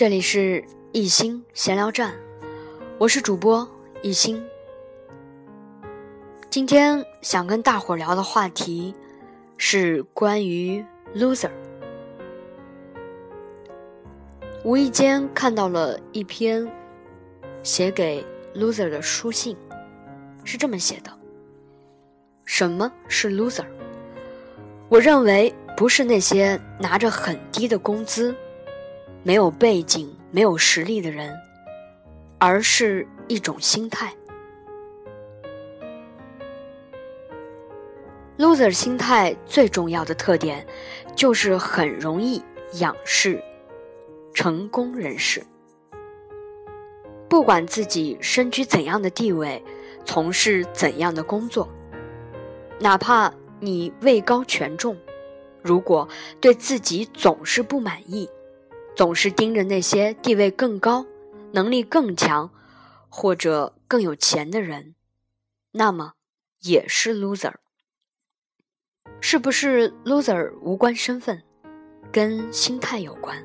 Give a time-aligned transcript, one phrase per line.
[0.00, 2.14] 这里是一心闲聊站，
[2.96, 3.68] 我是主播
[4.00, 4.42] 一心。
[6.48, 8.94] 今天想跟大伙聊的话题
[9.58, 10.82] 是关于
[11.14, 11.50] loser。
[14.64, 16.66] 无意间看到了一篇
[17.62, 19.54] 写给 loser 的书信，
[20.44, 21.12] 是这么写的：
[22.46, 23.66] 什么是 loser？
[24.88, 28.34] 我认为不是那些拿着很低的工资。
[29.22, 31.36] 没有背景、没有实力的人，
[32.38, 34.12] 而是一种心态。
[38.38, 40.66] loser 心态最重要的特点，
[41.14, 42.42] 就是很容易
[42.78, 43.42] 仰视
[44.32, 45.42] 成功人士。
[47.28, 49.62] 不管自己身居怎样的地位，
[50.06, 51.68] 从事怎样的工作，
[52.78, 54.96] 哪怕你位高权重，
[55.62, 56.08] 如果
[56.40, 58.26] 对自己总是不满意。
[58.94, 61.06] 总是盯着那些地位更高、
[61.52, 62.50] 能力更强
[63.08, 64.94] 或者更有钱的人，
[65.72, 66.14] 那么
[66.60, 67.54] 也是 loser。
[69.20, 71.42] 是不是 loser 无关身份，
[72.12, 73.44] 跟心态有关？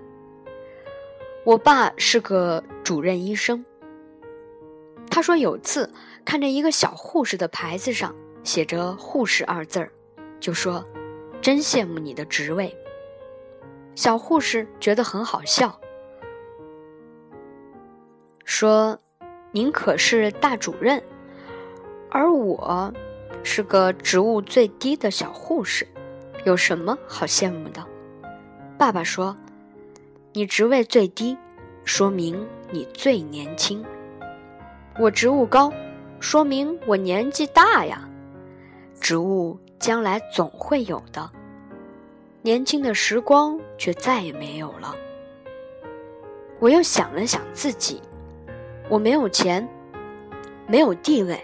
[1.46, 3.64] 我爸是个主任医生，
[5.10, 5.92] 他说有次
[6.23, 9.92] 看着一个小护士的牌子上写着“护士”二字儿，
[10.40, 10.84] 就说
[11.42, 12.76] ：“真羡慕你的职位。”
[13.96, 15.80] 小护士觉得很好笑，
[18.44, 19.00] 说
[19.52, 21.02] ：“您可是大主任，
[22.12, 22.94] 而我
[23.42, 25.88] 是个职务最低的小护士，
[26.44, 27.82] 有什么好羡慕的？”
[28.78, 29.34] 爸爸说
[30.34, 31.38] ：“你职位最低，
[31.86, 33.82] 说明你最年轻；
[35.00, 35.72] 我职务高，
[36.20, 38.10] 说明我年纪大呀。
[39.00, 41.32] 职务将来总会有的。”
[42.45, 44.95] 年轻的时光却再也没有了。
[46.60, 48.00] 我又想了想自己，
[48.88, 49.67] 我没有钱，
[50.67, 51.44] 没有地位，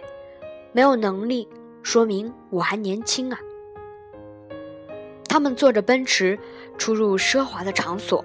[0.71, 1.49] 没有能力，
[1.81, 3.39] 说明我还年轻啊。
[5.27, 6.37] 他们坐着奔驰
[6.77, 8.23] 出入奢华的场所，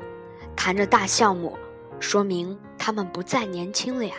[0.54, 1.56] 谈着大项目，
[1.98, 4.16] 说明他们不再年轻了呀。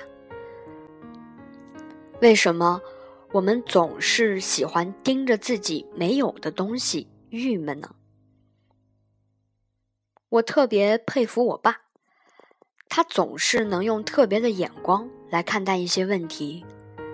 [2.21, 2.81] 为什么
[3.31, 7.87] 我们总是喜欢盯着自己没有的东西郁闷呢？
[10.29, 11.77] 我特别佩服我爸，
[12.89, 16.65] 他总是能用特别的眼光来看待一些问题。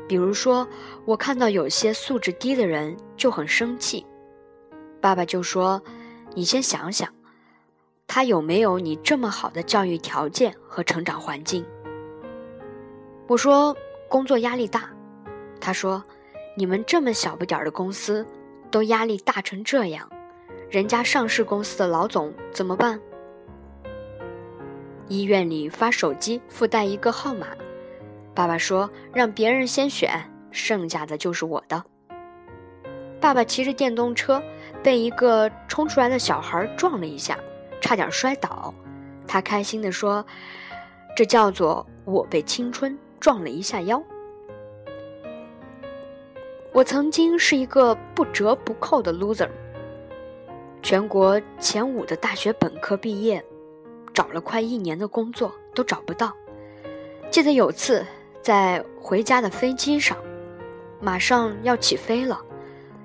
[0.08, 0.68] 比如说，
[1.06, 4.04] 我看到有些素质低的人就很生气，
[5.00, 5.82] 爸爸就说
[6.34, 7.08] ：“你先想想，
[8.08, 11.64] 他有没有你这么好的教育条件和成长环境？”
[13.30, 13.76] 我说
[14.10, 14.90] ：“工作压力大。”
[15.62, 16.04] 他说
[16.58, 18.26] ：“你们这么小不点儿的公司，
[18.72, 20.10] 都压力大成这样。”
[20.74, 23.00] 人家上市公司的老总怎么办？
[25.08, 27.50] 医院里发手机附带一个号码，
[28.34, 31.84] 爸爸说让别人先选，剩下的就是我的。
[33.22, 34.42] 爸爸骑着电动车
[34.82, 37.38] 被一个冲出来的小孩撞了一下，
[37.80, 38.74] 差点摔倒。
[39.28, 40.26] 他开心地说
[41.16, 44.02] ：“这叫做我被青春撞了一下腰。”
[46.74, 49.48] 我曾经是一个不折不扣的 loser。
[50.84, 53.42] 全国前五的大学本科毕业，
[54.14, 56.36] 找了快一年的工作都找不到。
[57.32, 58.06] 记得有次
[58.42, 60.18] 在回家的飞机上，
[61.00, 62.40] 马上要起飞了，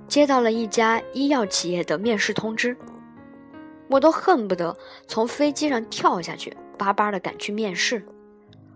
[0.09, 2.77] 接到了一家医药企业的面试通知，
[3.89, 8.05] 我都恨不得从飞机上跳下去，巴巴的赶去面试。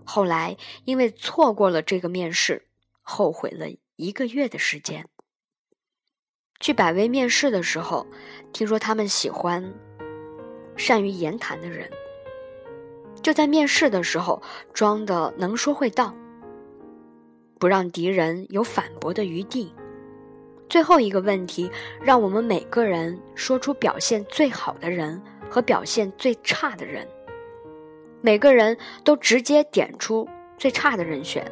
[0.05, 2.67] 后来因为错过了这个面试，
[3.03, 5.07] 后悔了一个月的时间。
[6.62, 8.06] 去百威面试的时候，
[8.53, 9.75] 听说他们喜欢
[10.77, 11.91] 善于言谈的人，
[13.21, 14.41] 就在面试的时候
[14.72, 16.15] 装的能说会道，
[17.59, 19.75] 不让敌人有反驳的余地。
[20.69, 21.69] 最后一个问题，
[22.01, 25.21] 让我们每个人说出表现最好的人
[25.51, 27.04] 和表现最差的人，
[28.21, 31.45] 每个人都直接点出最差的人选，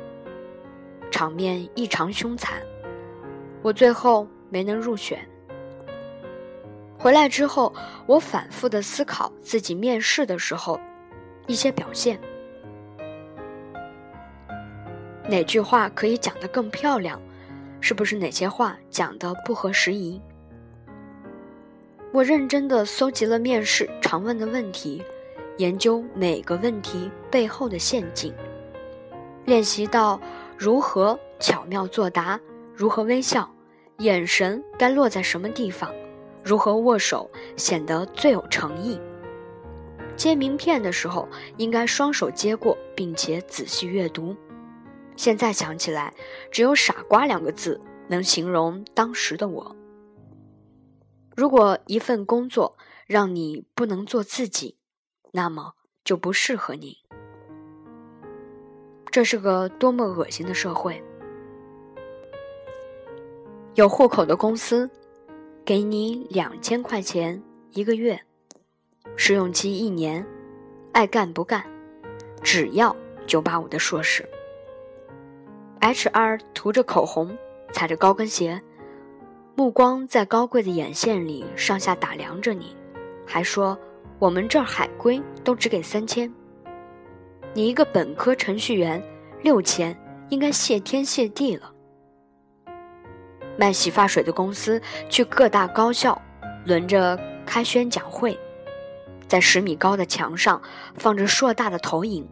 [1.11, 2.63] 场面异常凶残。
[3.61, 4.25] 我最后。
[4.51, 5.19] 没能入选。
[6.99, 7.73] 回来之后，
[8.05, 10.79] 我反复的思考自己面试的时候
[11.47, 12.21] 一些表现，
[15.27, 17.19] 哪句话可以讲得更漂亮？
[17.81, 20.21] 是不是哪些话讲得不合时宜？
[22.13, 25.03] 我认真的搜集了面试常问的问题，
[25.57, 28.35] 研究每个问题背后的陷阱，
[29.47, 30.21] 练习到
[30.59, 32.39] 如何巧妙作答，
[32.75, 33.51] 如何微笑。
[34.01, 35.95] 眼神该落在什么地方？
[36.43, 38.99] 如何握手显得最有诚意？
[40.17, 44.35] 接名片的时候应该双手接过，并且仔细阅读。
[45.17, 46.15] 现在想起来，
[46.51, 49.77] 只有“傻瓜”两个字能形容当时的我。
[51.37, 54.79] 如果一份工作让你不能做自己，
[55.33, 56.97] 那么就不适合你。
[59.11, 61.03] 这是个多么恶心的社会！
[63.77, 64.91] 有户口的公司，
[65.65, 67.41] 给你两千块钱
[67.71, 68.21] 一个月，
[69.15, 70.27] 试用期一年，
[70.93, 71.65] 爱干不干，
[72.43, 72.95] 只要
[73.29, 74.29] 九八五的硕士。
[75.81, 77.39] HR 涂着口红，
[77.73, 78.61] 踩着高跟鞋，
[79.55, 82.77] 目光在高贵的眼线里上下打量着你，
[83.25, 83.79] 还说
[84.19, 86.31] 我们这儿海归都只给三千，
[87.55, 89.01] 你一个本科程序员，
[89.43, 89.97] 六千
[90.29, 91.73] 应该谢天谢地了。
[93.61, 94.81] 卖洗发水的公司
[95.11, 96.19] 去各大高校
[96.65, 98.39] 轮着开宣讲会，
[99.29, 100.63] 在十米高的墙上
[100.97, 102.27] 放着硕大的投影，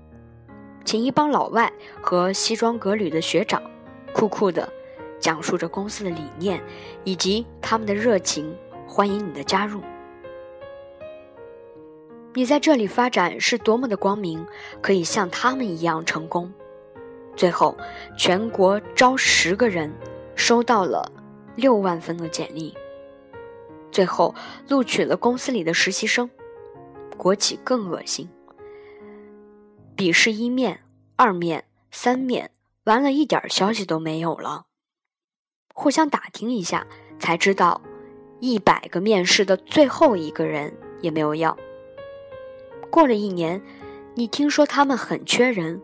[0.86, 1.70] 请一帮老外
[2.00, 3.62] 和西装革履的学长，
[4.14, 4.66] 酷酷的
[5.20, 6.62] 讲述着公司的理念
[7.04, 9.82] 以及他们的热情，欢迎你的加入。
[12.32, 14.46] 你在这里发展是多么的光明，
[14.80, 16.50] 可以像他们一样成功。
[17.36, 17.76] 最后，
[18.16, 19.92] 全国招十个人，
[20.34, 21.12] 收到了。
[21.58, 22.72] 六万份的简历，
[23.90, 24.32] 最后
[24.68, 26.30] 录取了公司里的实习生。
[27.16, 28.28] 国企更恶心，
[29.96, 30.84] 笔试一面、
[31.16, 32.52] 二面、三面，
[32.84, 34.66] 完了一点消息都没有了。
[35.74, 36.86] 互相打听一下，
[37.18, 37.82] 才知道
[38.38, 41.58] 一百个面试的最后一个人也没有要。
[42.88, 43.60] 过了一年，
[44.14, 45.82] 你听说他们很缺人，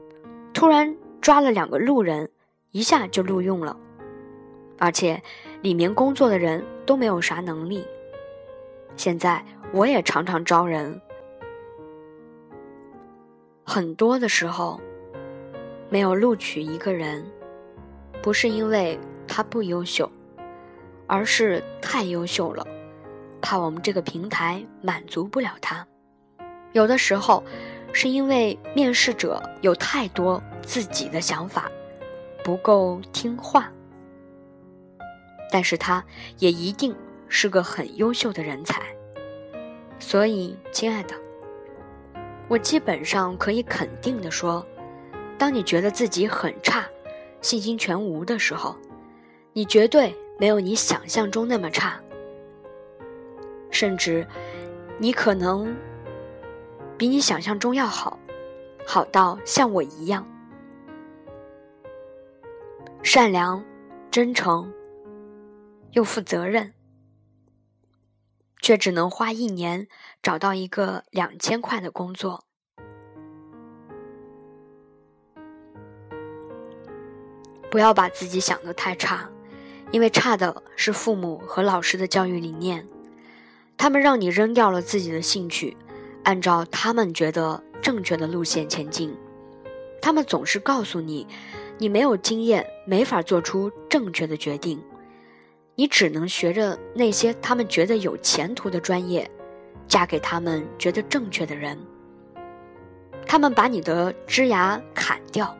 [0.52, 2.30] 突然抓了两个路人，
[2.70, 3.76] 一下就录用了。
[4.78, 5.22] 而且，
[5.64, 7.82] 里面工作的人都没有啥能力。
[8.96, 11.00] 现在我也常常招人，
[13.64, 14.78] 很多的时候
[15.88, 17.24] 没有录取一个人，
[18.22, 20.06] 不是因为他不优秀，
[21.06, 22.62] 而是太优秀了，
[23.40, 25.86] 怕我们这个平台满足不了他。
[26.72, 27.42] 有的时候
[27.90, 31.72] 是因为面试者有太多自己的想法，
[32.44, 33.72] 不够听话。
[35.54, 36.04] 但是他
[36.40, 36.92] 也一定
[37.28, 38.82] 是个很优秀的人才，
[40.00, 41.14] 所以，亲爱的，
[42.48, 44.66] 我基本上可以肯定的说，
[45.38, 46.84] 当你觉得自己很差、
[47.40, 48.74] 信心全无的时候，
[49.52, 52.00] 你绝对没有你想象中那么差，
[53.70, 54.26] 甚至，
[54.98, 55.72] 你可能
[56.98, 58.18] 比你想象中要好，
[58.84, 60.26] 好到像我一样，
[63.04, 63.64] 善良、
[64.10, 64.68] 真诚。
[65.94, 66.74] 又负责任，
[68.60, 69.86] 却只能花一年
[70.20, 72.44] 找到一个两千块的工作。
[77.70, 79.30] 不要把自己想得太差，
[79.92, 82.86] 因为差的是父母和老师的教育理念，
[83.76, 85.76] 他们让你扔掉了自己的兴趣，
[86.24, 89.16] 按照他们觉得正确的路线前进。
[90.02, 91.26] 他们总是告诉你，
[91.78, 94.82] 你没有经验，没法做出正确的决定。
[95.76, 99.28] 你只能学着那些他们觉得有前途的专业，
[99.88, 101.76] 嫁给他们觉得正确的人。
[103.26, 105.56] 他们把你的枝芽砍掉，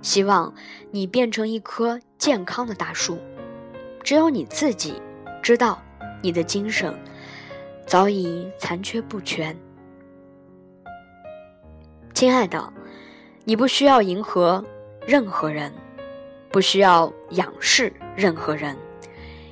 [0.00, 0.52] 希望
[0.90, 3.18] 你变成一棵健康的大树。
[4.02, 5.00] 只有你自己
[5.40, 5.80] 知道，
[6.20, 6.92] 你的精神
[7.86, 9.56] 早已残缺不全。
[12.12, 12.72] 亲爱的，
[13.44, 14.64] 你不需要迎合
[15.06, 15.72] 任何人，
[16.50, 18.76] 不需要仰视任何人。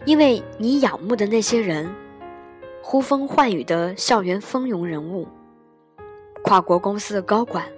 [0.07, 1.89] 因为你仰慕的那些人，
[2.83, 5.29] 呼风唤雨的校园风云人物，
[6.43, 7.71] 跨国公司的高管，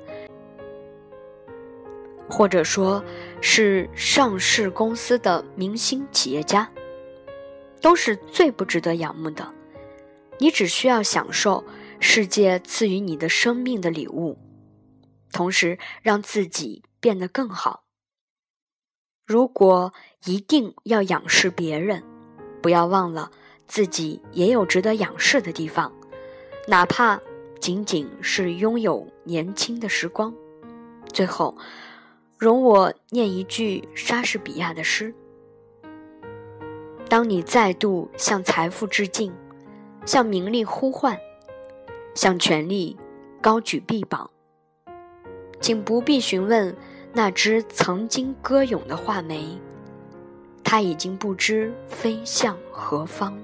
[2.28, 3.04] 或者说
[3.40, 6.70] 是上市公司的明星企业家，
[7.80, 9.52] 都是最不值得仰慕的。
[10.38, 11.64] 你只需要享受
[11.98, 14.38] 世界赐予你的生命的礼物，
[15.32, 17.82] 同时让自己变得更好。
[19.26, 19.92] 如果
[20.24, 22.02] 一定要仰视别人，
[22.62, 23.30] 不要忘了，
[23.66, 25.92] 自己也有值得仰视的地方，
[26.68, 27.20] 哪怕
[27.60, 30.32] 仅仅是拥有年轻的时光。
[31.12, 31.56] 最后，
[32.38, 35.12] 容我念一句莎士比亚的诗：
[37.08, 39.32] 当你再度向财富致敬，
[40.06, 41.18] 向名利呼唤，
[42.14, 42.96] 向权力
[43.40, 44.30] 高举臂膀，
[45.60, 46.74] 请不必询问
[47.12, 49.60] 那只曾经歌咏的画眉。
[50.64, 53.36] 他已经不知飞向何方。